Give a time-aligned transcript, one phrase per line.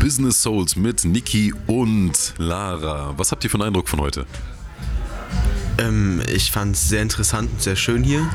[0.00, 3.14] Business Souls mit Niki und Lara.
[3.16, 4.26] Was habt ihr für einen Eindruck von heute?
[5.78, 8.28] Ähm, ich fand es sehr interessant und sehr schön hier.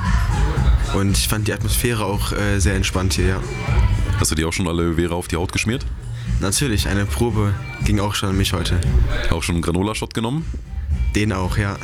[0.94, 3.41] Und ich fand die Atmosphäre auch äh, sehr entspannt hier, ja.
[4.20, 5.86] Hast du dir auch schon Aloe Vera auf die Haut geschmiert?
[6.41, 7.54] Natürlich, eine Probe
[7.86, 8.80] ging auch schon an mich heute.
[9.32, 10.45] Auch schon einen Granola-Shot genommen?
[11.16, 11.77] Den auch, ja.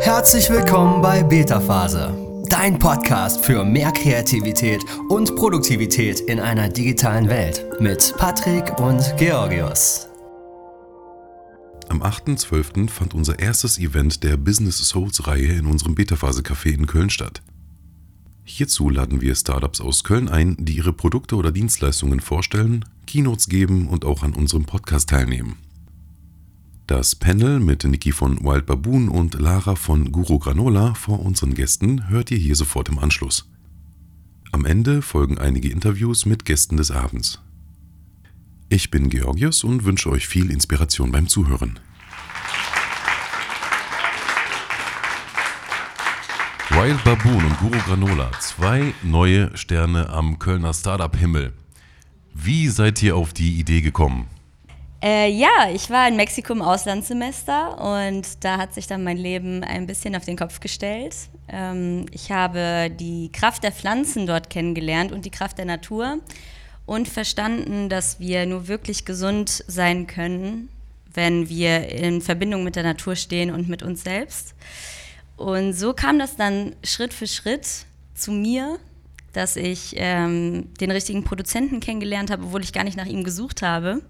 [0.00, 2.16] Herzlich willkommen bei Beta Phase,
[2.50, 10.08] dein Podcast für mehr Kreativität und Produktivität in einer digitalen Welt mit Patrick und Georgios.
[11.88, 12.88] Am 8.12.
[12.88, 17.10] fand unser erstes Event der Business Souls Reihe in unserem Beta Phase Café in Köln
[17.10, 17.40] statt.
[18.42, 23.88] Hierzu laden wir Startups aus Köln ein, die ihre Produkte oder Dienstleistungen vorstellen, Keynotes geben
[23.88, 25.56] und auch an unserem Podcast teilnehmen.
[26.90, 32.08] Das Panel mit Niki von Wild Baboon und Lara von Guru Granola vor unseren Gästen
[32.08, 33.48] hört ihr hier sofort im Anschluss.
[34.50, 37.40] Am Ende folgen einige Interviews mit Gästen des Abends.
[38.70, 41.78] Ich bin Georgios und wünsche euch viel Inspiration beim Zuhören.
[46.70, 51.52] Wild Baboon und Guru Granola, zwei neue Sterne am Kölner Startup-Himmel.
[52.34, 54.26] Wie seid ihr auf die Idee gekommen?
[55.02, 59.64] Äh, ja, ich war in Mexiko im Auslandssemester und da hat sich dann mein Leben
[59.64, 61.16] ein bisschen auf den Kopf gestellt.
[61.48, 66.18] Ähm, ich habe die Kraft der Pflanzen dort kennengelernt und die Kraft der Natur
[66.84, 70.68] und verstanden, dass wir nur wirklich gesund sein können,
[71.14, 74.54] wenn wir in Verbindung mit der Natur stehen und mit uns selbst.
[75.38, 77.66] Und so kam das dann Schritt für Schritt
[78.14, 78.78] zu mir,
[79.32, 83.62] dass ich ähm, den richtigen Produzenten kennengelernt habe, obwohl ich gar nicht nach ihm gesucht
[83.62, 84.02] habe.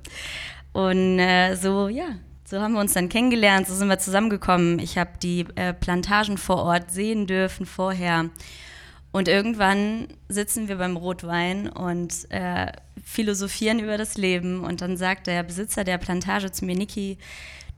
[0.72, 4.78] Und äh, so, ja, so haben wir uns dann kennengelernt, so sind wir zusammengekommen.
[4.78, 8.30] Ich habe die äh, Plantagen vor Ort sehen dürfen vorher.
[9.12, 12.72] Und irgendwann sitzen wir beim Rotwein und äh,
[13.04, 14.64] philosophieren über das Leben.
[14.64, 17.18] Und dann sagt der Besitzer der Plantage zu mir, Niki,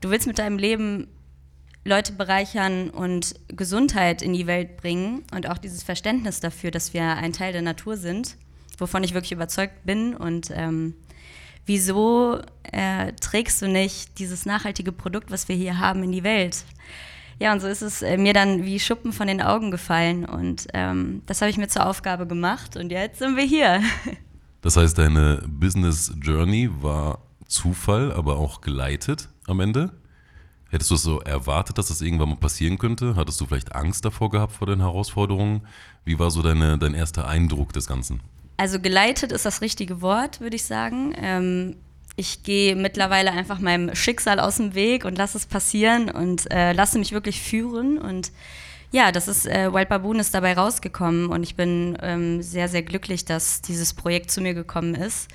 [0.01, 1.07] du willst mit deinem Leben
[1.85, 7.03] Leute bereichern und Gesundheit in die Welt bringen und auch dieses Verständnis dafür, dass wir
[7.03, 8.37] ein Teil der Natur sind,
[8.77, 10.15] wovon ich wirklich überzeugt bin.
[10.15, 10.93] Und ähm,
[11.65, 16.63] wieso äh, trägst du nicht dieses nachhaltige Produkt, was wir hier haben, in die Welt?
[17.39, 20.25] Ja, und so ist es äh, mir dann wie Schuppen von den Augen gefallen.
[20.25, 22.77] Und ähm, das habe ich mir zur Aufgabe gemacht.
[22.77, 23.81] Und jetzt sind wir hier.
[24.61, 29.91] Das heißt, deine Business Journey war Zufall, aber auch geleitet am Ende?
[30.69, 33.15] Hättest du es so erwartet, dass das irgendwann mal passieren könnte?
[33.15, 35.67] Hattest du vielleicht Angst davor gehabt vor den Herausforderungen?
[36.05, 38.21] Wie war so deine, dein erster Eindruck des Ganzen?
[38.57, 41.13] Also geleitet ist das richtige Wort, würde ich sagen.
[41.17, 41.75] Ähm,
[42.15, 46.73] ich gehe mittlerweile einfach meinem Schicksal aus dem Weg und lasse es passieren und äh,
[46.73, 47.97] lasse mich wirklich führen.
[47.97, 48.31] Und
[48.91, 52.83] ja, das ist, äh, Wild Baboon ist dabei rausgekommen und ich bin ähm, sehr, sehr
[52.83, 55.29] glücklich, dass dieses Projekt zu mir gekommen ist.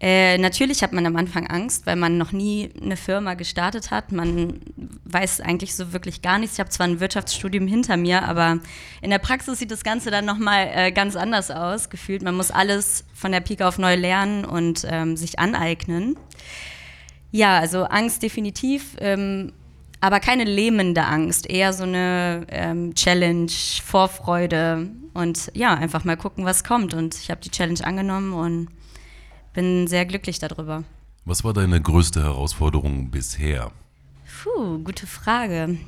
[0.00, 4.12] Äh, natürlich hat man am Anfang Angst, weil man noch nie eine Firma gestartet hat.
[4.12, 4.60] Man
[5.04, 6.54] weiß eigentlich so wirklich gar nichts.
[6.54, 8.60] Ich habe zwar ein Wirtschaftsstudium hinter mir, aber
[9.02, 12.22] in der Praxis sieht das Ganze dann nochmal äh, ganz anders aus, gefühlt.
[12.22, 16.16] Man muss alles von der Pike auf neu lernen und ähm, sich aneignen.
[17.32, 19.52] Ja, also Angst definitiv, ähm,
[20.00, 23.50] aber keine lähmende Angst, eher so eine ähm, Challenge,
[23.84, 26.94] Vorfreude und ja, einfach mal gucken, was kommt.
[26.94, 28.68] Und ich habe die Challenge angenommen und
[29.58, 30.84] bin sehr glücklich darüber.
[31.24, 33.72] Was war deine größte Herausforderung bisher?
[34.44, 35.78] Puh, gute Frage.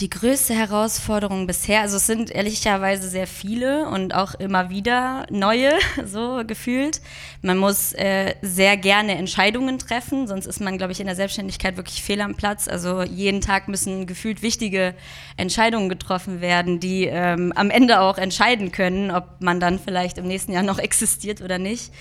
[0.00, 5.72] Die größte Herausforderung bisher, also es sind ehrlicherweise sehr viele und auch immer wieder neue,
[6.06, 7.02] so gefühlt.
[7.42, 11.76] Man muss äh, sehr gerne Entscheidungen treffen, sonst ist man, glaube ich, in der Selbstständigkeit
[11.76, 12.66] wirklich fehl am Platz.
[12.66, 14.94] Also jeden Tag müssen gefühlt wichtige
[15.36, 20.26] Entscheidungen getroffen werden, die ähm, am Ende auch entscheiden können, ob man dann vielleicht im
[20.26, 21.92] nächsten Jahr noch existiert oder nicht.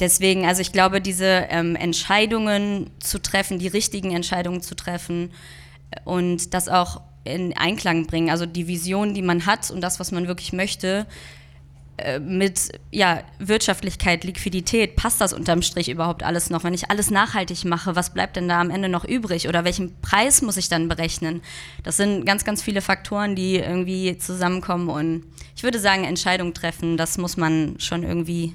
[0.00, 5.30] Deswegen, also ich glaube, diese ähm, Entscheidungen zu treffen, die richtigen Entscheidungen zu treffen
[5.90, 10.00] äh, und das auch in Einklang bringen, also die Vision, die man hat und das,
[10.00, 11.06] was man wirklich möchte,
[11.98, 16.62] äh, mit ja, Wirtschaftlichkeit, Liquidität, passt das unterm Strich überhaupt alles noch?
[16.62, 19.48] Wenn ich alles nachhaltig mache, was bleibt denn da am Ende noch übrig?
[19.48, 21.42] Oder welchen Preis muss ich dann berechnen?
[21.82, 24.88] Das sind ganz, ganz viele Faktoren, die irgendwie zusammenkommen.
[24.88, 25.24] Und
[25.56, 28.54] ich würde sagen, Entscheidungen treffen, das muss man schon irgendwie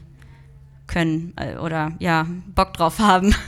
[0.94, 3.36] können äh, oder ja, Bock drauf haben.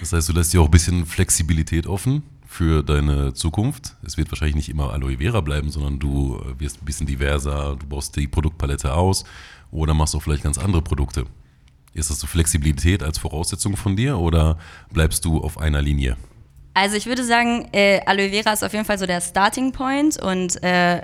[0.00, 3.96] Das heißt, du lässt dir auch ein bisschen Flexibilität offen für deine Zukunft.
[4.04, 7.76] Es wird wahrscheinlich nicht immer Aloe Vera bleiben, sondern du äh, wirst ein bisschen diverser,
[7.76, 9.24] du baust die Produktpalette aus
[9.70, 11.24] oder machst auch vielleicht ganz andere Produkte.
[11.94, 14.58] Ist das so Flexibilität als Voraussetzung von dir oder
[14.92, 16.16] bleibst du auf einer Linie?
[16.74, 20.22] Also ich würde sagen, äh, Aloe Vera ist auf jeden Fall so der Starting Point
[20.22, 21.02] und äh,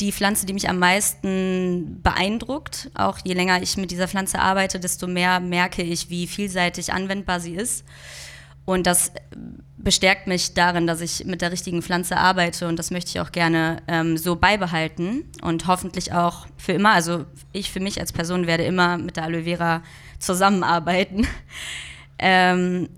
[0.00, 2.90] die Pflanze, die mich am meisten beeindruckt.
[2.94, 7.40] Auch je länger ich mit dieser Pflanze arbeite, desto mehr merke ich, wie vielseitig anwendbar
[7.40, 7.84] sie ist.
[8.64, 9.12] Und das
[9.76, 13.32] bestärkt mich darin, dass ich mit der richtigen Pflanze arbeite und das möchte ich auch
[13.32, 16.92] gerne ähm, so beibehalten und hoffentlich auch für immer.
[16.92, 19.82] Also ich für mich als Person werde immer mit der Aloe Vera
[20.20, 21.26] zusammenarbeiten.
[22.20, 22.88] ähm,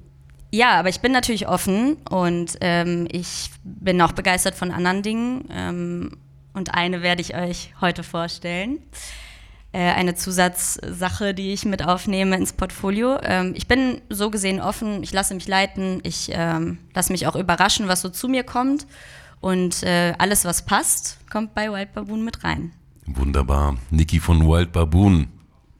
[0.50, 5.48] ja, aber ich bin natürlich offen und ähm, ich bin auch begeistert von anderen Dingen.
[6.54, 8.78] Und eine werde ich euch heute vorstellen.
[9.72, 13.18] Äh, eine Zusatzsache, die ich mit aufnehme ins Portfolio.
[13.22, 17.34] Ähm, ich bin so gesehen offen, ich lasse mich leiten, ich ähm, lasse mich auch
[17.34, 18.86] überraschen, was so zu mir kommt.
[19.40, 22.72] Und äh, alles, was passt, kommt bei Wild Baboon mit rein.
[23.06, 23.76] Wunderbar.
[23.90, 25.26] Niki von Wild Baboon.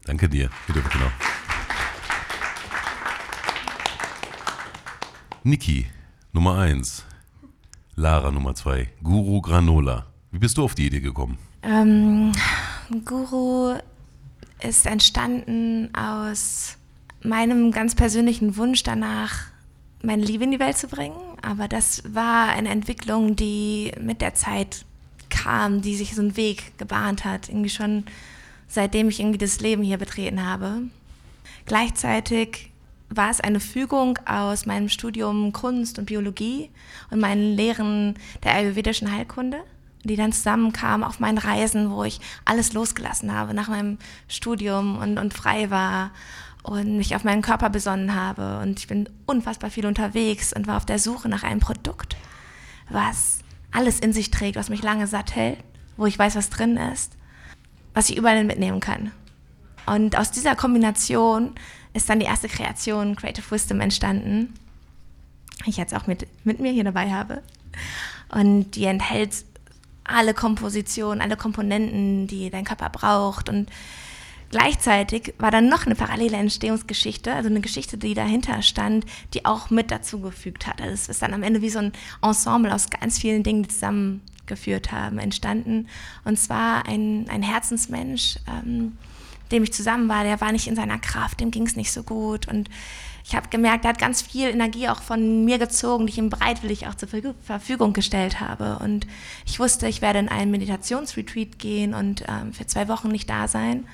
[0.05, 0.51] Danke dir.
[0.67, 1.11] Bitte, genau.
[5.45, 5.87] Niki,
[6.33, 7.05] Nummer 1.
[7.95, 8.89] Lara, Nummer 2.
[9.03, 10.14] Guru Granola.
[10.35, 11.39] Wie bist du auf die Idee gekommen?
[11.63, 12.33] Ähm,
[13.05, 13.79] Guru
[14.61, 16.77] ist entstanden aus
[17.23, 19.45] meinem ganz persönlichen Wunsch danach,
[20.03, 21.15] meine Liebe in die Welt zu bringen.
[21.41, 24.85] Aber das war eine Entwicklung, die mit der Zeit
[25.31, 27.49] kam, die sich so einen Weg gebahnt hat.
[27.49, 28.03] Irgendwie schon
[28.67, 30.83] seitdem ich irgendwie das Leben hier betreten habe.
[31.65, 32.73] Gleichzeitig
[33.09, 36.71] war es eine Fügung aus meinem Studium Kunst und Biologie
[37.13, 39.61] und meinen Lehren der ayurvedischen Heilkunde
[40.09, 43.99] die dann zusammenkamen auf meinen Reisen, wo ich alles losgelassen habe nach meinem
[44.29, 46.11] Studium und, und frei war
[46.63, 48.59] und mich auf meinen Körper besonnen habe.
[48.61, 52.17] Und ich bin unfassbar viel unterwegs und war auf der Suche nach einem Produkt,
[52.89, 53.39] was
[53.71, 55.59] alles in sich trägt, was mich lange satt hält,
[55.97, 57.13] wo ich weiß, was drin ist,
[57.93, 59.13] was ich überall mitnehmen kann.
[59.87, 61.55] Und aus dieser Kombination
[61.93, 64.55] ist dann die erste Kreation Creative Wisdom entstanden,
[65.65, 67.43] die ich jetzt auch mit, mit mir hier dabei habe.
[68.31, 69.45] Und die enthält
[70.05, 73.49] alle Kompositionen, alle Komponenten, die dein Körper braucht.
[73.49, 73.71] Und
[74.51, 79.71] gleichzeitig war dann noch eine parallele Entstehungsgeschichte, also eine Geschichte, die dahinter stand, die auch
[79.71, 80.81] mit dazugefügt hat.
[80.81, 81.93] Also es ist dann am Ende wie so ein
[82.23, 85.89] Ensemble aus ganz vielen Dingen, die zusammengeführt haben, entstanden.
[86.25, 88.97] Und zwar ein, ein Herzensmensch, ähm,
[89.51, 92.03] dem ich zusammen war, der war nicht in seiner Kraft, dem ging es nicht so
[92.03, 92.49] gut.
[92.49, 92.69] Und
[93.27, 96.31] ich habe gemerkt, er hat ganz viel Energie auch von mir gezogen, die ich ihm
[96.31, 97.09] bereitwillig auch zur
[97.43, 98.79] Verfügung gestellt habe.
[98.83, 99.07] Und
[99.47, 103.49] ich wusste, ich werde in einen Meditationsretreat gehen und ähm, für zwei Wochen nicht da
[103.49, 103.87] sein.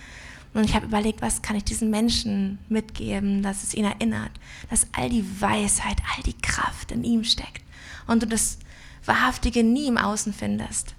[0.52, 4.32] Und ich habe überlegt, was kann ich diesen Menschen mitgeben, dass es ihn erinnert,
[4.69, 7.62] dass all die Weisheit, all die Kraft in ihm steckt
[8.08, 8.58] und du das
[9.05, 10.96] Wahrhaftige nie im Außen findest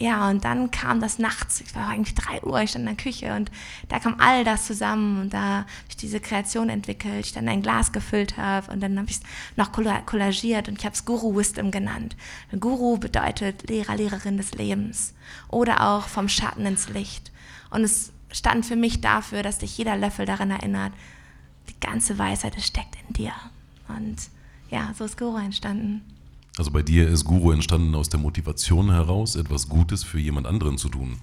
[0.00, 3.04] ja, und dann kam das nachts, es war eigentlich drei Uhr, ich stand in der
[3.04, 3.50] Küche und
[3.90, 7.60] da kam all das zusammen und da habe ich diese Kreation entwickelt, ich dann ein
[7.60, 9.22] Glas gefüllt habe und dann habe ich es
[9.56, 12.16] noch kollagiert und ich habe es Guru Wisdom genannt.
[12.58, 15.12] Guru bedeutet Lehrer, Lehrerin des Lebens
[15.48, 17.30] oder auch vom Schatten ins Licht.
[17.68, 20.94] Und es stand für mich dafür, dass dich jeder Löffel daran erinnert,
[21.68, 23.34] die ganze Weisheit steckt in dir.
[23.88, 24.16] Und
[24.70, 26.00] ja, so ist Guru entstanden.
[26.58, 30.78] Also bei dir ist Guru entstanden aus der Motivation heraus, etwas Gutes für jemand anderen
[30.78, 31.18] zu tun.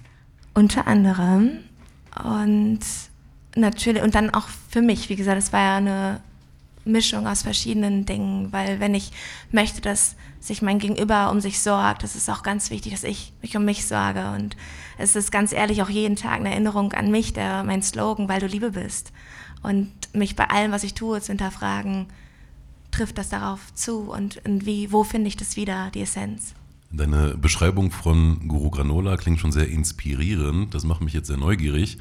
[0.54, 1.58] Unter anderem.
[2.24, 2.80] Und
[3.54, 6.20] natürlich, und dann auch für mich, wie gesagt, es war ja eine
[6.84, 9.12] Mischung aus verschiedenen Dingen, weil wenn ich
[9.52, 13.32] möchte, dass sich mein Gegenüber um sich sorgt, das ist auch ganz wichtig, dass ich
[13.42, 14.30] mich um mich sorge.
[14.30, 14.56] Und
[14.96, 18.40] es ist ganz ehrlich auch jeden Tag eine Erinnerung an mich, der mein Slogan, weil
[18.40, 19.12] du Liebe bist.
[19.62, 22.06] Und mich bei allem, was ich tue, zu hinterfragen,
[22.98, 26.54] trifft das darauf zu und, und wie, wo finde ich das wieder, die Essenz?
[26.90, 30.74] Deine Beschreibung von Guru Granola klingt schon sehr inspirierend.
[30.74, 31.98] Das macht mich jetzt sehr neugierig.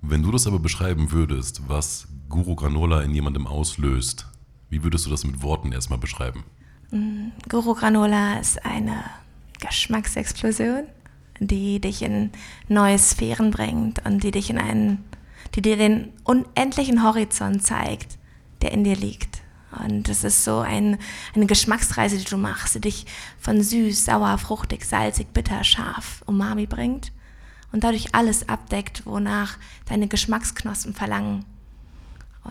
[0.00, 4.26] Wenn du das aber beschreiben würdest, was Guru Granola in jemandem auslöst,
[4.70, 6.44] wie würdest du das mit Worten erstmal beschreiben?
[6.90, 9.04] Mm, Guru Granola ist eine
[9.60, 10.84] Geschmacksexplosion,
[11.40, 12.30] die dich in
[12.68, 15.04] neue Sphären bringt und die dich in einen,
[15.54, 18.16] die dir den unendlichen Horizont zeigt,
[18.62, 19.33] der in dir liegt.
[19.84, 20.98] Und es ist so ein,
[21.34, 23.06] eine Geschmacksreise, die du machst, die dich
[23.38, 27.12] von süß, sauer, fruchtig, salzig, bitter, scharf, umami bringt
[27.72, 31.44] und dadurch alles abdeckt, wonach deine Geschmacksknospen verlangen.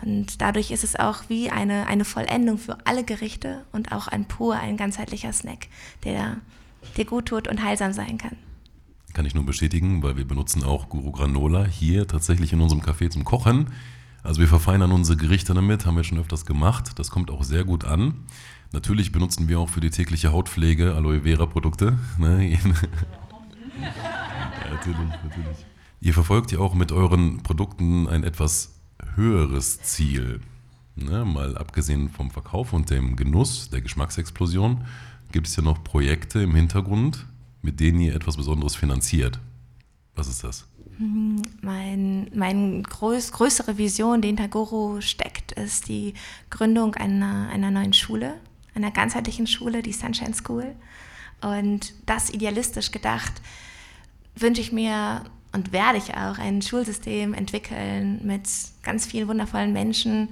[0.02, 4.26] Und dadurch ist es auch wie eine, eine Vollendung für alle Gerichte und auch ein
[4.26, 5.68] pur, ein ganzheitlicher Snack,
[6.04, 6.38] der
[6.98, 8.36] dir gut tut und heilsam sein kann.
[9.14, 13.12] Kann ich nur bestätigen, weil wir benutzen auch Guru Granola hier tatsächlich in unserem Café
[13.12, 13.68] zum Kochen.
[14.24, 16.98] Also wir verfeinern unsere Gerichte damit, haben wir schon öfters gemacht.
[16.98, 18.14] Das kommt auch sehr gut an.
[18.72, 22.00] Natürlich benutzen wir auch für die tägliche Hautpflege Aloe Vera Produkte.
[22.18, 22.50] Ne?
[22.52, 22.58] ja,
[24.72, 25.66] natürlich, natürlich.
[26.00, 28.80] Ihr verfolgt ja auch mit euren Produkten ein etwas
[29.16, 30.40] höheres Ziel.
[30.96, 31.26] Ne?
[31.26, 34.86] Mal abgesehen vom Verkauf und dem Genuss, der Geschmacksexplosion,
[35.32, 37.26] gibt es ja noch Projekte im Hintergrund.
[37.66, 39.40] mit denen ihr etwas Besonderes finanziert.
[40.16, 40.68] Was ist das?
[40.98, 46.14] Mein, meine größ, größere Vision, die hinter Guru steckt, ist die
[46.50, 48.36] Gründung einer, einer neuen Schule,
[48.76, 50.76] einer ganzheitlichen Schule, die Sunshine School.
[51.42, 53.34] Und das idealistisch gedacht,
[54.36, 58.48] wünsche ich mir und werde ich auch ein Schulsystem entwickeln mit
[58.82, 60.30] ganz vielen wundervollen Menschen,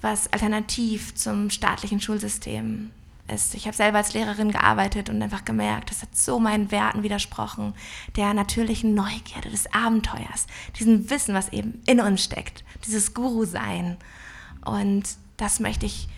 [0.00, 2.90] was alternativ zum staatlichen Schulsystem
[3.32, 3.54] ist.
[3.54, 7.74] Ich habe selber als Lehrerin gearbeitet und einfach gemerkt, das hat so meinen Werten widersprochen,
[8.16, 10.46] der natürlichen Neugierde, des Abenteuers,
[10.78, 13.96] diesem Wissen, was eben in uns steckt, dieses Guru-Sein.
[14.64, 15.04] Und
[15.36, 16.08] das möchte ich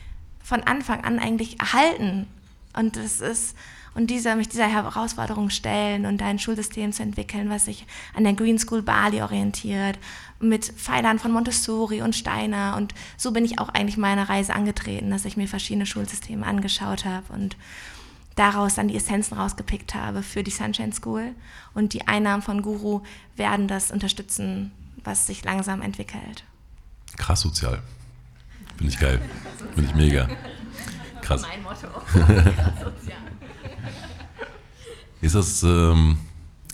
[0.43, 2.27] von Anfang an eigentlich erhalten.
[2.75, 3.57] Und das ist
[3.97, 8.35] und dieser, mich dieser Herausforderung stellen und ein Schulsystem zu entwickeln, was sich an der
[8.35, 9.99] Green School Bali orientiert,
[10.39, 12.77] mit Pfeilern von Montessori und Steiner.
[12.77, 17.07] Und so bin ich auch eigentlich meine Reise angetreten, dass ich mir verschiedene Schulsysteme angeschaut
[17.07, 17.57] habe und
[18.35, 21.33] daraus dann die Essenzen rausgepickt habe für die Sunshine School.
[21.73, 23.01] Und die Einnahmen von Guru
[23.35, 24.73] werden das unterstützen,
[25.05, 26.45] was sich langsam entwickelt.
[27.17, 27.83] Krass sozial.
[28.77, 29.23] Finde ich geil.
[29.75, 30.29] Finde ich mega.
[31.23, 31.43] Krass.
[31.43, 31.89] Mein Motto.
[35.21, 36.19] Ist das ähm,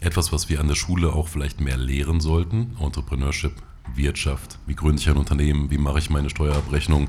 [0.01, 2.77] etwas, was wir an der Schule auch vielleicht mehr lehren sollten?
[2.81, 3.53] Entrepreneurship,
[3.95, 7.09] Wirtschaft, wie gründe ich ein Unternehmen, wie mache ich meine Steuerabrechnung?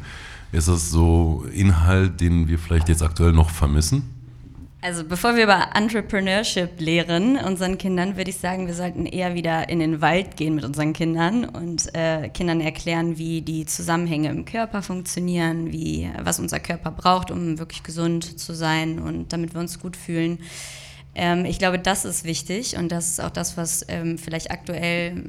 [0.52, 4.10] Ist das so Inhalt, den wir vielleicht jetzt aktuell noch vermissen?
[4.82, 9.70] Also bevor wir über Entrepreneurship lehren unseren Kindern, würde ich sagen, wir sollten eher wieder
[9.70, 14.44] in den Wald gehen mit unseren Kindern und äh, Kindern erklären, wie die Zusammenhänge im
[14.44, 19.62] Körper funktionieren, wie was unser Körper braucht, um wirklich gesund zu sein und damit wir
[19.62, 20.40] uns gut fühlen.
[21.16, 25.24] Ähm, ich glaube, das ist wichtig und das ist auch das, was ähm, vielleicht aktuell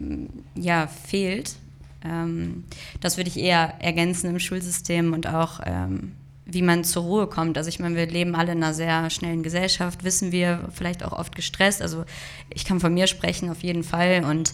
[0.54, 1.56] ja, fehlt.
[2.04, 2.64] Ähm,
[3.00, 6.12] das würde ich eher ergänzen im Schulsystem und auch, ähm,
[6.46, 7.56] wie man zur Ruhe kommt.
[7.58, 11.12] Also ich meine, wir leben alle in einer sehr schnellen Gesellschaft, wissen wir, vielleicht auch
[11.12, 11.80] oft gestresst.
[11.82, 12.04] Also
[12.50, 14.24] ich kann von mir sprechen, auf jeden Fall.
[14.24, 14.52] Und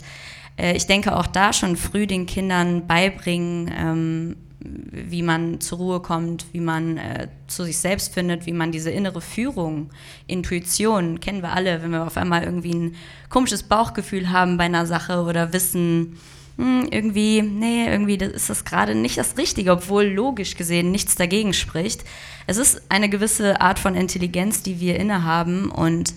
[0.57, 6.01] äh, ich denke auch da schon früh den Kindern beibringen, ähm, wie man zur Ruhe
[6.01, 9.91] kommt, wie man äh, zu sich selbst findet, wie man diese innere Führung,
[10.27, 12.95] Intuition, kennen wir alle, wenn wir auf einmal irgendwie ein
[13.31, 16.19] komisches Bauchgefühl haben bei einer Sache oder wissen,
[16.59, 21.55] hm, irgendwie, nee, irgendwie ist das gerade nicht das Richtige, obwohl logisch gesehen nichts dagegen
[21.55, 22.05] spricht.
[22.47, 26.13] Es ist eine gewisse Art von Intelligenz, die wir innehaben und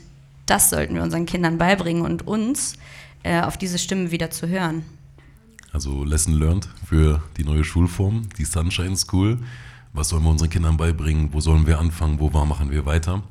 [0.45, 2.73] das sollten wir unseren Kindern beibringen und uns
[3.23, 4.83] äh, auf diese Stimme wieder zu hören.
[5.71, 9.39] Also Lesson learned für die neue Schulform, die Sunshine School.
[9.91, 11.33] Was sollen wir unseren Kindern beibringen?
[11.33, 12.19] Wo sollen wir anfangen?
[12.19, 13.23] Wo machen wir weiter?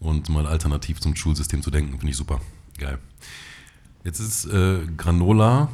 [0.00, 2.40] Und mal alternativ zum Schulsystem zu denken, finde ich super.
[2.78, 2.98] Geil.
[4.02, 5.68] Jetzt ist äh, Granola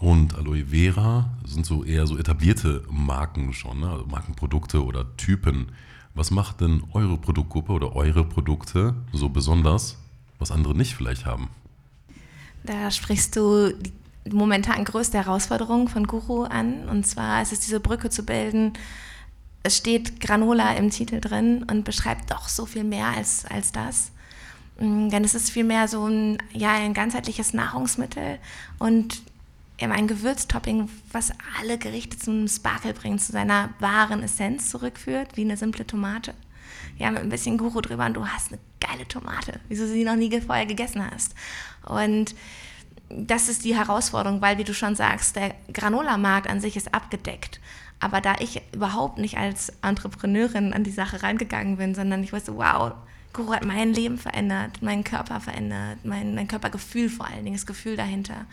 [0.00, 3.90] und Aloe Vera sind so eher so etablierte Marken schon, ne?
[3.90, 5.68] also Markenprodukte oder Typen.
[6.14, 9.98] Was macht denn eure Produktgruppe oder eure Produkte so besonders,
[10.38, 11.50] was andere nicht vielleicht haben?
[12.64, 13.92] Da sprichst du die
[14.30, 16.88] momentan größte Herausforderung von Guru an.
[16.88, 18.72] Und zwar ist es diese Brücke zu bilden.
[19.62, 24.12] Es steht Granola im Titel drin und beschreibt doch so viel mehr als, als das.
[24.78, 28.38] Mm, denn es ist vielmehr so ein, ja, ein ganzheitliches Nahrungsmittel
[28.78, 29.22] und
[29.78, 35.42] eben ein Gewürztopping, was alle Gerichte zum Sparkle bringt, zu seiner wahren Essenz zurückführt, wie
[35.42, 36.34] eine simple Tomate.
[36.98, 40.04] Ja, mit ein bisschen Guru drüber und du hast eine geile Tomate, wieso du sie
[40.04, 41.34] noch nie vorher gegessen hast.
[41.86, 42.34] Und
[43.08, 47.60] das ist die Herausforderung, weil, wie du schon sagst, der Granola-Markt an sich ist abgedeckt.
[48.00, 52.56] Aber da ich überhaupt nicht als Entrepreneurin an die Sache reingegangen bin, sondern ich wusste,
[52.56, 52.92] wow,
[53.32, 57.64] Guru hat mein Leben verändert, meinen Körper verändert, mein, mein Körpergefühl vor allen Dingen, das
[57.66, 58.44] Gefühl dahinter.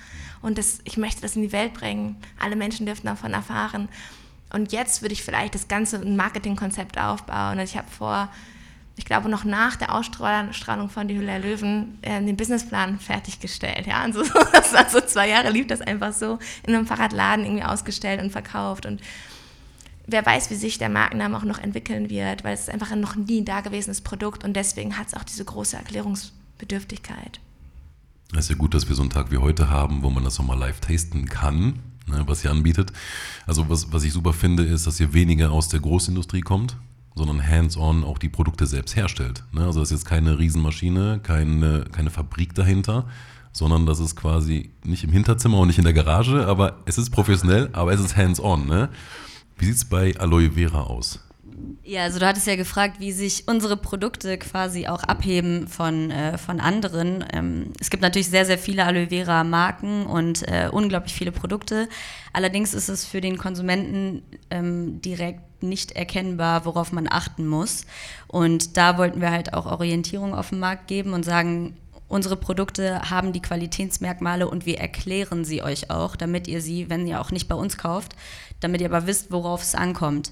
[0.41, 2.15] Und das, ich möchte das in die Welt bringen.
[2.39, 3.89] Alle Menschen dürfen davon erfahren.
[4.53, 7.59] Und jetzt würde ich vielleicht das ganze Marketingkonzept aufbauen.
[7.59, 8.29] Ich habe vor,
[8.99, 13.87] ich glaube, noch nach der Ausstrahlung von Die Hülle der Löwen äh, den Businessplan fertiggestellt.
[13.87, 14.03] Ja?
[14.03, 16.37] Und so, das war so zwei Jahre lief das einfach so
[16.67, 18.85] in einem Fahrradladen irgendwie ausgestellt und verkauft.
[18.85, 18.99] Und
[20.05, 22.99] wer weiß, wie sich der Markenname auch noch entwickeln wird, weil es ist einfach ein
[22.99, 27.39] noch nie dagewesenes Produkt und deswegen hat es auch diese große Erklärungsbedürftigkeit.
[28.33, 30.37] Es ist ja gut, dass wir so einen Tag wie heute haben, wo man das
[30.37, 32.91] nochmal live tasten kann, ne, was ihr anbietet.
[33.47, 36.75] Also was, was ich super finde, ist, dass ihr weniger aus der Großindustrie kommt,
[37.15, 39.43] sondern hands-on auch die Produkte selbst herstellt.
[39.51, 39.65] Ne?
[39.65, 43.05] Also das ist jetzt keine Riesenmaschine, keine, keine Fabrik dahinter,
[43.51, 47.09] sondern das ist quasi nicht im Hinterzimmer und nicht in der Garage, aber es ist
[47.09, 48.67] professionell, aber es ist hands-on.
[48.67, 48.89] Ne?
[49.57, 51.19] Wie sieht es bei Aloe Vera aus?
[51.83, 56.37] Ja, also du hattest ja gefragt, wie sich unsere Produkte quasi auch abheben von, äh,
[56.37, 57.25] von anderen.
[57.33, 61.89] Ähm, es gibt natürlich sehr, sehr viele Aloe Vera Marken und äh, unglaublich viele Produkte.
[62.31, 67.85] Allerdings ist es für den Konsumenten ähm, direkt nicht erkennbar, worauf man achten muss.
[68.27, 71.75] Und da wollten wir halt auch Orientierung auf den Markt geben und sagen,
[72.07, 77.07] unsere Produkte haben die Qualitätsmerkmale und wir erklären sie euch auch, damit ihr sie, wenn
[77.07, 78.15] ihr auch nicht bei uns kauft,
[78.59, 80.31] damit ihr aber wisst, worauf es ankommt.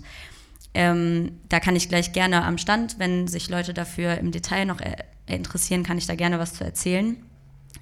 [0.73, 4.81] Ähm, da kann ich gleich gerne am Stand, wenn sich Leute dafür im Detail noch
[4.81, 4.95] äh,
[5.27, 7.17] interessieren, kann ich da gerne was zu erzählen.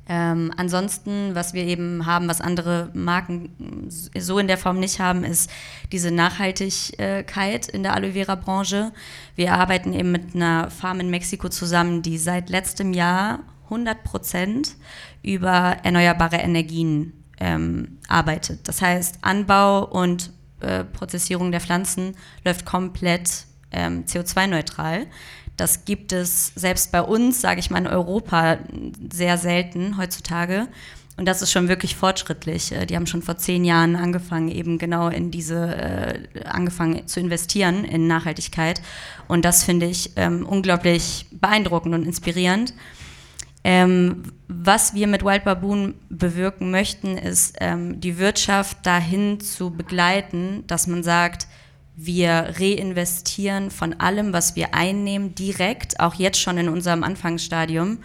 [0.07, 5.23] Ähm, ansonsten, was wir eben haben, was andere Marken so in der Form nicht haben,
[5.23, 5.49] ist
[5.91, 8.91] diese Nachhaltigkeit in der Aloe Vera Branche.
[9.35, 14.75] Wir arbeiten eben mit einer Farm in Mexiko zusammen, die seit letztem Jahr 100 Prozent
[15.23, 18.67] über erneuerbare Energien ähm, arbeitet.
[18.67, 25.07] Das heißt, Anbau und äh, Prozessierung der Pflanzen läuft komplett ähm, CO2-neutral.
[25.57, 28.57] Das gibt es selbst bei uns, sage ich mal, in Europa
[29.11, 30.67] sehr selten heutzutage.
[31.17, 32.71] Und das ist schon wirklich fortschrittlich.
[32.71, 37.19] Äh, die haben schon vor zehn Jahren angefangen, eben genau in diese, äh, angefangen zu
[37.19, 38.81] investieren in Nachhaltigkeit.
[39.27, 42.73] Und das finde ich ähm, unglaublich beeindruckend und inspirierend.
[43.63, 50.63] Ähm, was wir mit Wild Baboon bewirken möchten, ist ähm, die Wirtschaft dahin zu begleiten,
[50.67, 51.47] dass man sagt,
[51.95, 57.99] wir reinvestieren von allem, was wir einnehmen, direkt, auch jetzt schon in unserem Anfangsstadium,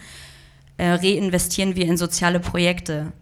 [0.76, 3.12] äh, reinvestieren wir in soziale Projekte.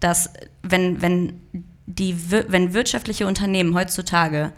[0.00, 0.30] Dass,
[0.62, 1.40] wenn, wenn,
[1.86, 4.52] die, wenn wirtschaftliche Unternehmen heutzutage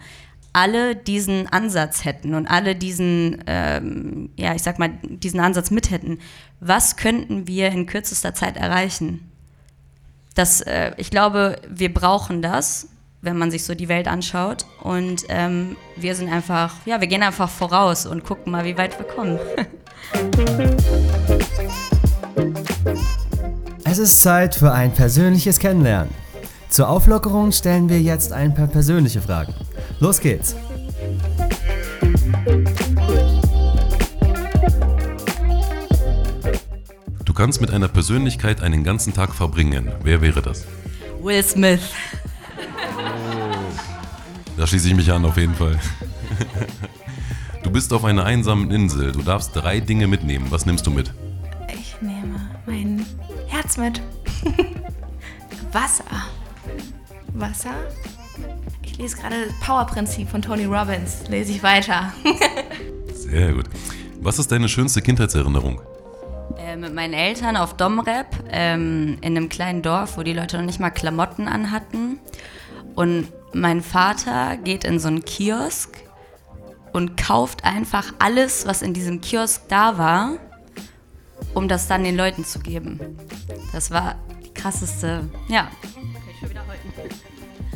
[0.52, 5.90] alle diesen Ansatz hätten und alle diesen, ähm, ja, ich sag mal, diesen Ansatz mit
[5.90, 6.18] hätten,
[6.60, 9.30] was könnten wir in kürzester Zeit erreichen?
[10.34, 12.88] Das, äh, ich glaube, wir brauchen das,
[13.26, 14.64] wenn man sich so die Welt anschaut.
[14.80, 18.98] Und ähm, wir sind einfach, ja, wir gehen einfach voraus und gucken mal, wie weit
[18.98, 19.38] wir kommen.
[23.84, 26.14] es ist Zeit für ein persönliches Kennenlernen.
[26.70, 29.52] Zur Auflockerung stellen wir jetzt ein paar persönliche Fragen.
[30.00, 30.56] Los geht's!
[37.24, 39.92] Du kannst mit einer Persönlichkeit einen ganzen Tag verbringen.
[40.02, 40.64] Wer wäre das?
[41.20, 41.80] Will Smith.
[44.56, 45.78] Da schließe ich mich an, auf jeden Fall.
[47.62, 49.10] Du bist auf einer einsamen Insel.
[49.10, 50.46] Du darfst drei Dinge mitnehmen.
[50.50, 51.12] Was nimmst du mit?
[51.74, 53.04] Ich nehme mein
[53.48, 54.00] Herz mit.
[55.72, 56.04] Wasser.
[57.34, 57.74] Wasser.
[58.82, 61.28] Ich lese gerade das Power-Prinzip von Tony Robbins.
[61.28, 62.12] Lese ich weiter.
[63.12, 63.66] Sehr gut.
[64.20, 65.80] Was ist deine schönste Kindheitserinnerung?
[66.56, 70.64] Äh, mit meinen Eltern auf Domrep ähm, in einem kleinen Dorf, wo die Leute noch
[70.66, 72.20] nicht mal Klamotten anhatten.
[72.94, 75.96] Und mein Vater geht in so einen Kiosk
[76.92, 80.38] und kauft einfach alles, was in diesem Kiosk da war,
[81.54, 83.00] um das dann den Leuten zu geben.
[83.72, 85.70] Das war die krasseste, ja.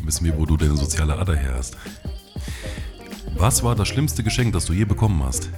[0.02, 1.76] Wissen wir, wo du deine soziale Ader her hast.
[3.36, 5.48] Was war das schlimmste Geschenk, das du je bekommen hast?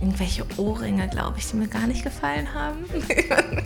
[0.00, 2.84] Irgendwelche Ohrringe, glaube ich, die mir gar nicht gefallen haben.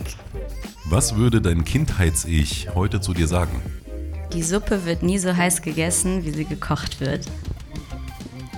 [0.85, 3.61] Was würde dein Kindheits-Ich heute zu dir sagen?
[4.33, 7.27] Die Suppe wird nie so heiß gegessen, wie sie gekocht wird.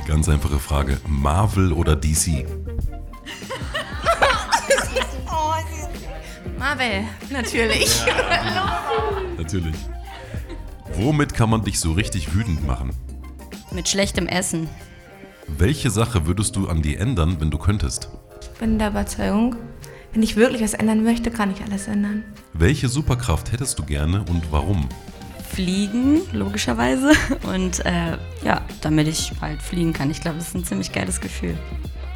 [0.07, 0.97] Ganz einfache Frage.
[1.05, 2.45] Marvel oder DC?
[6.57, 8.03] Marvel, natürlich.
[9.38, 9.75] Natürlich.
[10.93, 12.91] Womit kann man dich so richtig wütend machen?
[13.71, 14.69] Mit schlechtem Essen.
[15.47, 18.09] Welche Sache würdest du an dir ändern, wenn du könntest?
[18.41, 19.57] Ich bin der Überzeugung,
[20.13, 22.23] wenn ich wirklich was ändern möchte, kann ich alles ändern.
[22.53, 24.88] Welche Superkraft hättest du gerne und warum?
[25.55, 27.13] Fliegen, logischerweise.
[27.43, 30.11] Und äh, ja, damit ich halt fliegen kann.
[30.11, 31.57] Ich glaube, das ist ein ziemlich geiles Gefühl.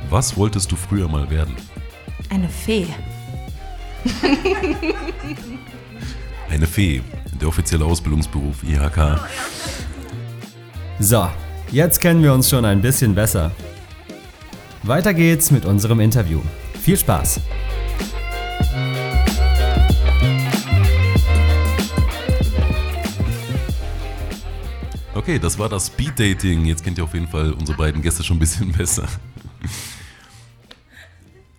[0.10, 1.56] Was wolltest du früher mal werden?
[2.30, 2.88] Eine Fee.
[6.50, 7.02] Eine Fee,
[7.40, 9.20] der offizielle Ausbildungsberuf IHK.
[11.00, 11.30] So,
[11.72, 13.52] jetzt kennen wir uns schon ein bisschen besser.
[14.84, 16.42] Weiter geht's mit unserem Interview.
[16.82, 17.40] Viel Spaß!
[25.30, 26.66] Okay, das war das Speed Dating.
[26.66, 29.08] Jetzt kennt ihr auf jeden Fall unsere beiden Gäste schon ein bisschen besser.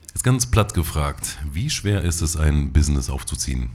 [0.09, 3.71] Jetzt ganz platt gefragt, wie schwer ist es, ein Business aufzuziehen?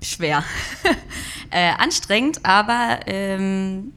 [0.00, 0.44] Schwer.
[1.50, 3.92] äh, anstrengend, aber ähm,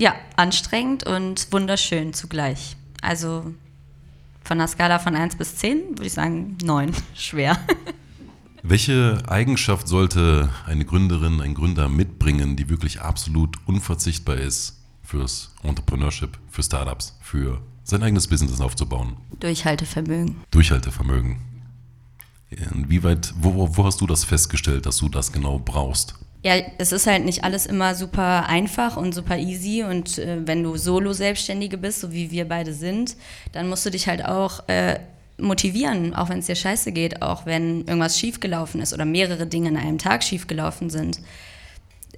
[0.00, 2.76] ja, anstrengend und wunderschön zugleich.
[3.02, 3.54] Also
[4.42, 6.92] von einer Skala von 1 bis 10 würde ich sagen 9.
[7.14, 7.56] Schwer.
[8.62, 16.38] Welche Eigenschaft sollte eine Gründerin, ein Gründer mitbringen, die wirklich absolut unverzichtbar ist fürs Entrepreneurship,
[16.50, 19.16] für Startups, für sein eigenes Business aufzubauen?
[19.40, 20.36] Durchhaltevermögen.
[20.50, 21.38] Durchhaltevermögen.
[22.50, 26.16] Inwieweit, wo, wo hast du das festgestellt, dass du das genau brauchst?
[26.42, 29.84] Ja, es ist halt nicht alles immer super einfach und super easy.
[29.84, 33.16] Und äh, wenn du Solo-Selbstständige bist, so wie wir beide sind,
[33.52, 34.98] dann musst du dich halt auch äh,
[35.40, 39.68] motivieren, auch wenn es dir scheiße geht, auch wenn irgendwas schiefgelaufen ist oder mehrere Dinge
[39.68, 41.20] in einem Tag schiefgelaufen sind.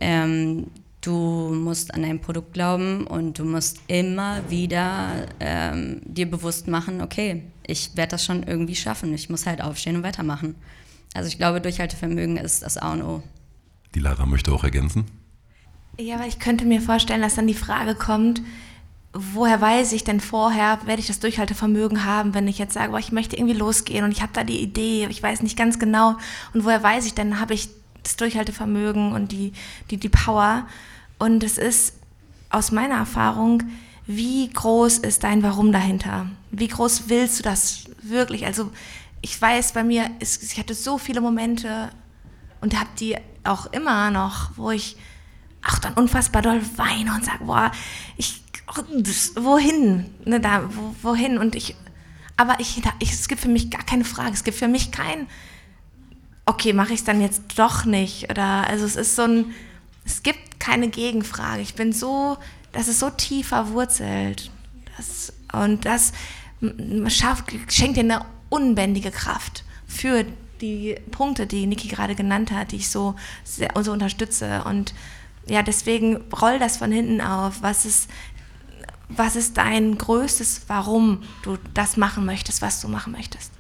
[0.01, 0.67] Ähm,
[1.01, 1.13] du
[1.55, 7.43] musst an dein Produkt glauben und du musst immer wieder ähm, dir bewusst machen, okay,
[7.67, 9.13] ich werde das schon irgendwie schaffen.
[9.15, 10.55] Ich muss halt aufstehen und weitermachen.
[11.15, 13.23] Also ich glaube, Durchhaltevermögen ist das A und O.
[13.95, 15.05] Die Lara möchte auch ergänzen.
[15.99, 18.41] Ja, weil ich könnte mir vorstellen, dass dann die Frage kommt,
[19.13, 22.99] woher weiß ich denn vorher, werde ich das Durchhaltevermögen haben, wenn ich jetzt sage, boah,
[22.99, 26.17] ich möchte irgendwie losgehen und ich habe da die Idee, ich weiß nicht ganz genau.
[26.55, 27.69] Und woher weiß ich denn, habe ich
[28.03, 29.53] das Durchhaltevermögen und die,
[29.91, 30.67] die, die Power?
[31.19, 31.95] Und es ist
[32.49, 33.63] aus meiner Erfahrung,
[34.07, 36.27] wie groß ist dein Warum dahinter?
[36.51, 38.47] Wie groß willst du das wirklich?
[38.47, 38.73] Also
[39.21, 41.91] ich weiß, bei mir, ist, ich hatte so viele Momente
[42.61, 44.97] und habe die auch immer noch, wo ich
[45.67, 47.71] auch dann unfassbar doll weine und sage, boah,
[48.17, 48.43] ich,
[49.37, 50.07] wohin?
[50.25, 51.39] Ne, da, wo, wohin?
[51.39, 51.77] Und ich,
[52.37, 54.33] aber ich, ich, es gibt für mich gar keine Frage.
[54.33, 55.27] Es gibt für mich kein,
[56.47, 58.31] okay, mache ich es dann jetzt doch nicht?
[58.31, 59.53] Oder, also es ist so ein,
[60.05, 61.63] es gibt keine Gegenfrage.
[61.63, 62.39] Ich bin so,
[62.73, 64.51] das ist so tief verwurzelt.
[64.97, 66.13] Das, und das
[67.09, 70.25] schafft, schenkt dir eine unbändige Kraft für
[70.61, 74.65] die Punkte, die Niki gerade genannt hat, die ich so, sehr, so unterstütze.
[74.65, 74.95] Und
[75.47, 77.63] ja, deswegen roll das von hinten auf.
[77.63, 78.09] Was ist,
[79.09, 83.53] was ist dein größtes Warum du das machen möchtest, was du machen möchtest?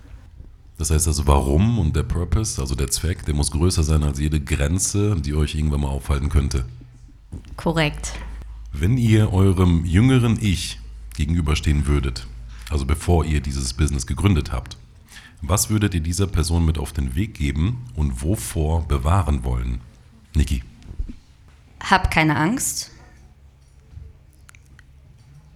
[0.79, 4.19] Das heißt also, warum und der Purpose, also der Zweck, der muss größer sein als
[4.19, 6.65] jede Grenze, die euch irgendwann mal aufhalten könnte.
[7.57, 8.13] Korrekt.
[8.73, 10.81] Wenn ihr eurem jüngeren Ich
[11.15, 12.27] gegenüberstehen würdet,
[12.71, 14.77] also bevor ihr dieses Business gegründet habt,
[15.43, 19.81] was würdet ihr dieser Person mit auf den Weg geben und wovor bewahren wollen?
[20.35, 20.63] Niki.
[21.83, 22.91] Hab keine Angst.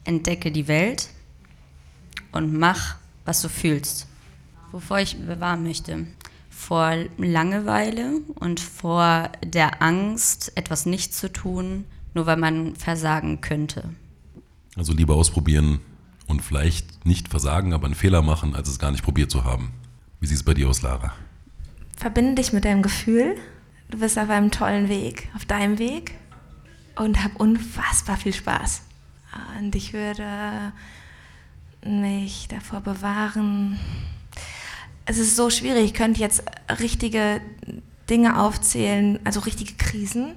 [0.04, 1.08] Entdecke die Welt
[2.32, 4.06] und mach, was du fühlst.
[4.72, 6.06] Wovor ich bewahren möchte.
[6.50, 11.84] Vor Langeweile und vor der Angst, etwas nicht zu tun,
[12.14, 13.90] nur weil man versagen könnte.
[14.74, 15.80] Also lieber ausprobieren
[16.26, 19.72] und vielleicht nicht versagen, aber einen Fehler machen, als es gar nicht probiert zu haben.
[20.20, 21.12] Wie sieht es bei dir aus, Lara?
[21.96, 23.36] Verbinde dich mit deinem Gefühl.
[23.88, 26.14] Du bist auf einem tollen Weg, auf deinem Weg
[26.96, 28.82] und hab unfassbar viel Spaß.
[29.58, 30.72] Und ich würde
[31.84, 33.78] mich davor bewahren.
[35.04, 35.84] Es ist so schwierig.
[35.84, 36.42] Ich könnte jetzt
[36.80, 37.40] richtige
[38.10, 40.34] Dinge aufzählen, also richtige Krisen,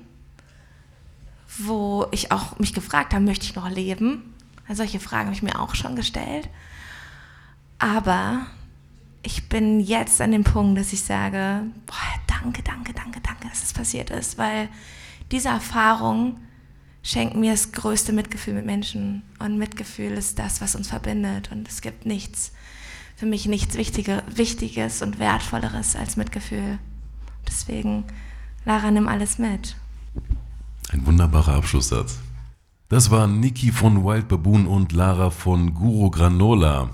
[1.57, 4.33] wo ich auch mich gefragt habe, möchte ich noch leben?
[4.67, 6.49] Also solche Fragen habe ich mir auch schon gestellt.
[7.79, 8.45] Aber
[9.23, 11.95] ich bin jetzt an dem Punkt, dass ich sage, boah,
[12.27, 14.69] danke, danke, danke, danke, dass es passiert ist, weil
[15.31, 16.37] diese Erfahrung
[17.03, 21.67] schenkt mir das größte Mitgefühl mit Menschen und Mitgefühl ist das, was uns verbindet und
[21.67, 22.51] es gibt nichts,
[23.15, 26.79] für mich nichts Wichtige, Wichtiges und Wertvolleres als Mitgefühl.
[27.47, 28.05] Deswegen,
[28.65, 29.75] Lara, nimm alles mit.
[30.91, 32.19] Ein wunderbarer Abschlusssatz.
[32.87, 36.89] Das waren Niki von Wild Baboon und Lara von Guru Granola.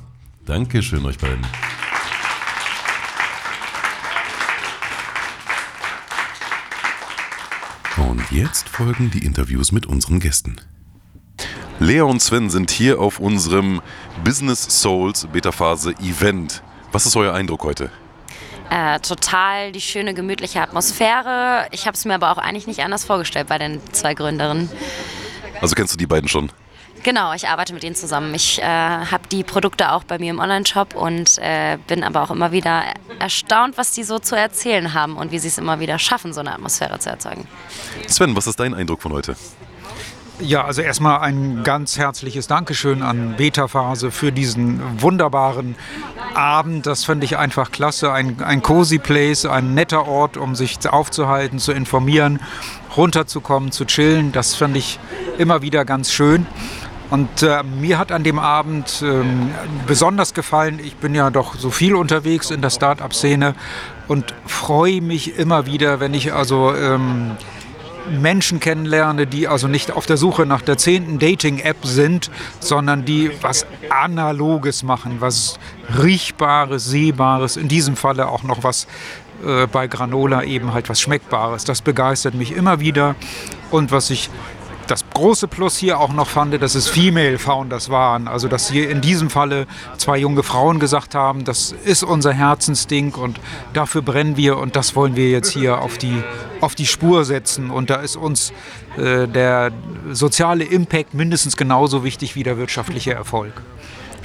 [0.46, 1.46] Dankeschön euch beiden.
[7.98, 10.58] Und jetzt folgen die Interviews mit unseren Gästen.
[11.80, 13.82] Lea und Sven sind hier auf unserem
[14.24, 16.62] Business Souls Beta Phase Event.
[16.92, 17.90] Was ist euer Eindruck heute?
[18.70, 21.68] Äh, total die schöne, gemütliche Atmosphäre.
[21.72, 24.70] Ich habe es mir aber auch eigentlich nicht anders vorgestellt bei den zwei Gründerinnen.
[25.62, 26.52] Also kennst du die beiden schon?
[27.06, 28.34] Genau, ich arbeite mit ihnen zusammen.
[28.34, 32.32] Ich äh, habe die Produkte auch bei mir im Online-Shop und äh, bin aber auch
[32.32, 32.82] immer wieder
[33.20, 36.40] erstaunt, was die so zu erzählen haben und wie sie es immer wieder schaffen, so
[36.40, 37.48] eine Atmosphäre zu erzeugen.
[38.08, 39.36] Sven, was ist dein Eindruck von heute?
[40.40, 45.76] Ja, also erstmal ein ganz herzliches Dankeschön an Beta Phase für diesen wunderbaren
[46.34, 46.88] Abend.
[46.88, 48.12] Das finde ich einfach klasse.
[48.12, 52.40] Ein, ein cozy Place, ein netter Ort, um sich aufzuhalten, zu informieren,
[52.98, 54.32] runterzukommen, zu chillen.
[54.32, 55.00] Das finde ich
[55.38, 56.48] immer wieder ganz schön.
[57.10, 59.52] Und äh, mir hat an dem Abend ähm,
[59.86, 63.54] besonders gefallen, ich bin ja doch so viel unterwegs in der Start-up-Szene
[64.08, 67.38] und freue mich immer wieder, wenn ich also ähm,
[68.10, 73.32] Menschen kennenlerne, die also nicht auf der Suche nach der zehnten Dating-App sind, sondern die
[73.42, 75.60] was Analoges machen, was
[76.02, 78.88] Riechbares, Sehbares, in diesem Falle auch noch was
[79.46, 81.66] äh, bei Granola eben halt was Schmeckbares.
[81.66, 83.16] Das begeistert mich immer wieder.
[83.72, 84.30] Und was ich
[84.88, 88.28] das große Plus hier auch noch fand, dass es Female Founders waren.
[88.28, 89.68] Also dass hier in diesem Falle
[89.98, 93.40] zwei junge Frauen gesagt haben, das ist unser Herzensding und
[93.74, 96.24] dafür brennen wir und das wollen wir jetzt hier auf die,
[96.62, 97.72] auf die Spur setzen.
[97.72, 98.54] Und da ist uns
[98.98, 99.72] äh, der
[100.12, 103.62] soziale Impact mindestens genauso wichtig wie der wirtschaftliche Erfolg.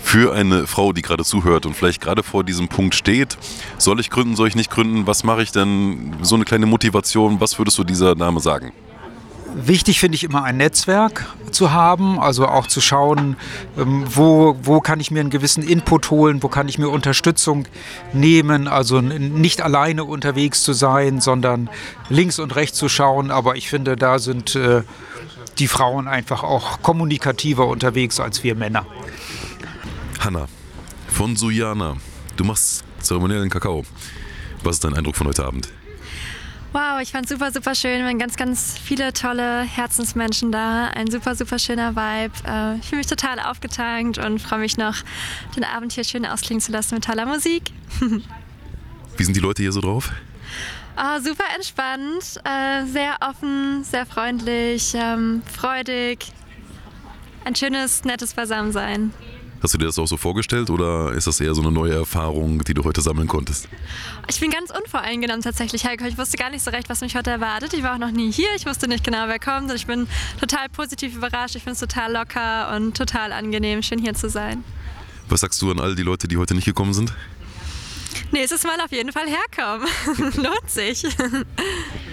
[0.02, 3.36] Für eine Frau, die gerade zuhört und vielleicht gerade vor diesem Punkt steht,
[3.78, 6.16] soll ich gründen, soll ich nicht gründen, was mache ich denn?
[6.22, 8.72] So eine kleine Motivation, was würdest du dieser Dame sagen?
[9.54, 13.36] Wichtig finde ich immer ein Netzwerk zu haben, also auch zu schauen,
[13.76, 17.66] ähm, wo, wo kann ich mir einen gewissen Input holen, wo kann ich mir Unterstützung
[18.12, 21.68] nehmen, also nicht alleine unterwegs zu sein, sondern
[22.08, 23.30] links und rechts zu schauen.
[23.30, 24.82] Aber ich finde, da sind äh,
[25.58, 28.86] die Frauen einfach auch kommunikativer unterwegs als wir Männer.
[30.20, 30.46] Hanna
[31.08, 31.96] von Suyana,
[32.36, 33.84] du machst zeremoniellen Kakao.
[34.62, 35.68] Was ist dein Eindruck von heute Abend?
[36.72, 38.04] Wow, ich fand es super, super schön.
[38.04, 40.86] waren ganz, ganz viele tolle Herzensmenschen da.
[40.86, 42.32] Ein super, super schöner Vibe.
[42.46, 44.94] Äh, ich fühle mich total aufgetankt und freue mich noch,
[45.56, 47.72] den Abend hier schön ausklingen zu lassen mit toller Musik.
[49.16, 50.12] Wie sind die Leute hier so drauf?
[50.96, 56.32] Oh, super entspannt, äh, sehr offen, sehr freundlich, ähm, freudig.
[57.44, 59.12] Ein schönes, nettes Beisammensein.
[59.62, 62.64] Hast du dir das auch so vorgestellt oder ist das eher so eine neue Erfahrung,
[62.64, 63.68] die du heute sammeln konntest?
[64.28, 66.12] Ich bin ganz unvoreingenommen tatsächlich hergekommen.
[66.12, 67.74] Ich wusste gar nicht so recht, was mich heute erwartet.
[67.74, 68.48] Ich war auch noch nie hier.
[68.56, 69.70] Ich wusste nicht genau, wer kommt.
[69.72, 70.08] Ich bin
[70.40, 71.56] total positiv überrascht.
[71.56, 74.64] Ich finde es total locker und total angenehm, schön hier zu sein.
[75.28, 77.12] Was sagst du an all die Leute, die heute nicht gekommen sind?
[78.32, 79.86] Nächstes Mal auf jeden Fall herkommen.
[80.42, 81.04] Lohnt sich.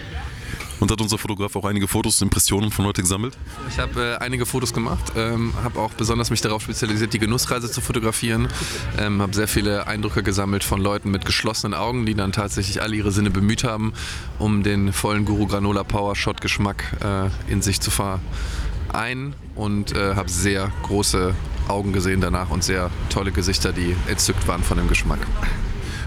[0.80, 3.36] Und hat unser Fotograf auch einige Fotos, Impressionen von heute gesammelt?
[3.68, 7.70] Ich habe äh, einige Fotos gemacht, ähm, habe auch besonders mich darauf spezialisiert, die Genussreise
[7.70, 8.48] zu fotografieren.
[8.96, 12.94] Ähm, habe sehr viele Eindrücke gesammelt von Leuten mit geschlossenen Augen, die dann tatsächlich alle
[12.94, 13.92] ihre Sinne bemüht haben,
[14.38, 19.34] um den vollen Guru Granola Power Shot Geschmack äh, in sich zu vereinen.
[19.56, 21.34] Und äh, habe sehr große
[21.66, 25.26] Augen gesehen danach und sehr tolle Gesichter, die entzückt waren von dem Geschmack.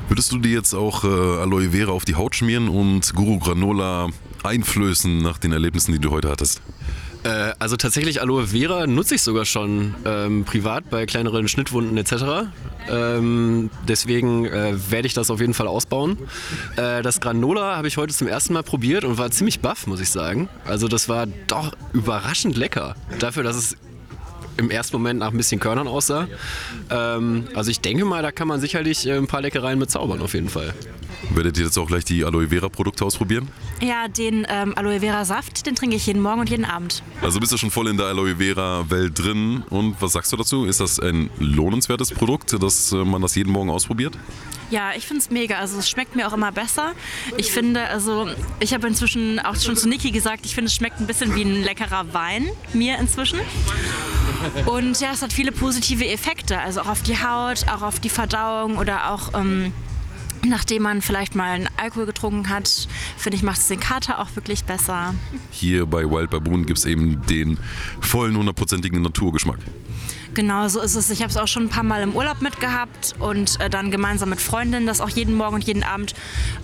[0.07, 4.09] Würdest du dir jetzt auch äh, Aloe Vera auf die Haut schmieren und Guru Granola
[4.45, 6.61] einflößen nach den Erlebnissen, die du heute hattest?
[7.23, 12.49] Äh, also tatsächlich Aloe Vera nutze ich sogar schon ähm, privat bei kleineren Schnittwunden etc.
[12.89, 16.17] Ähm, deswegen äh, werde ich das auf jeden Fall ausbauen.
[16.77, 20.01] Äh, das Granola habe ich heute zum ersten Mal probiert und war ziemlich baff, muss
[20.01, 20.49] ich sagen.
[20.65, 22.95] Also das war doch überraschend lecker.
[23.19, 23.77] Dafür, dass es
[24.57, 26.27] im ersten Moment nach ein bisschen Körnern aussah.
[26.89, 30.21] Ähm, also ich denke mal, da kann man sicherlich äh, ein paar Leckereien mit zaubern
[30.21, 30.73] auf jeden Fall.
[31.29, 33.47] Werdet ihr jetzt auch gleich die Aloe Vera Produkte ausprobieren?
[33.81, 37.03] Ja, den ähm, Aloe Vera Saft, den trinke ich jeden Morgen und jeden Abend.
[37.21, 39.63] Also bist du schon voll in der Aloe Vera Welt drin.
[39.69, 40.65] Und was sagst du dazu?
[40.65, 44.17] Ist das ein lohnenswertes Produkt, dass äh, man das jeden Morgen ausprobiert?
[44.71, 45.57] Ja, ich finde es mega.
[45.57, 46.93] Also es schmeckt mir auch immer besser.
[47.37, 48.27] Ich finde, also
[48.59, 51.43] ich habe inzwischen auch schon zu Niki gesagt, ich finde es schmeckt ein bisschen wie
[51.43, 53.39] ein leckerer Wein, mir inzwischen.
[54.65, 58.09] Und ja, es hat viele positive Effekte, also auch auf die Haut, auch auf die
[58.09, 59.73] Verdauung oder auch ähm,
[60.45, 64.35] nachdem man vielleicht mal einen Alkohol getrunken hat, finde ich, macht es den Kater auch
[64.35, 65.13] wirklich besser.
[65.51, 67.57] Hier bei Wild Baboon gibt es eben den
[67.99, 69.59] vollen, hundertprozentigen Naturgeschmack.
[70.33, 71.09] Genau, so ist es.
[71.09, 74.29] Ich habe es auch schon ein paar Mal im Urlaub mitgehabt und äh, dann gemeinsam
[74.29, 76.13] mit Freundinnen das auch jeden Morgen und jeden Abend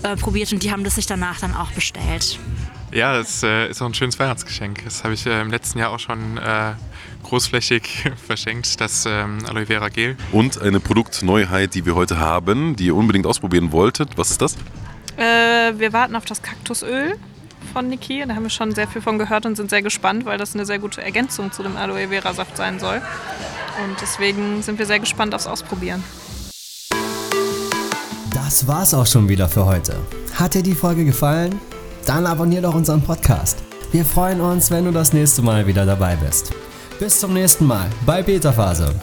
[0.04, 2.40] äh, probiert und die haben das sich danach dann auch bestellt.
[2.92, 4.84] Ja, das äh, ist auch ein schönes Weihnachtsgeschenk.
[4.86, 6.74] Das habe ich äh, im letzten Jahr auch schon äh,
[7.24, 10.16] großflächig verschenkt, das ähm, Aloe Vera Gel.
[10.32, 14.18] Und eine Produktneuheit, die wir heute haben, die ihr unbedingt ausprobieren wolltet.
[14.18, 14.56] Was ist das?
[15.18, 17.18] Äh, wir warten auf das Kaktusöl
[17.74, 18.24] von Niki.
[18.26, 20.66] Da haben wir schon sehr viel von gehört und sind sehr gespannt, weil das eine
[20.66, 23.02] sehr gute Ergänzung zu dem Aloe Vera Saft sein soll.
[23.84, 26.04] Und deswegen sind wir sehr gespannt aufs Ausprobieren.
[28.34, 30.00] Das war's auch schon wieder für heute.
[30.36, 31.60] Hat dir die Folge gefallen?
[32.08, 33.58] Dann abonnier doch unseren Podcast.
[33.92, 36.54] Wir freuen uns, wenn du das nächste Mal wieder dabei bist.
[37.00, 38.96] Bis zum nächsten Mal bei Beta Phase.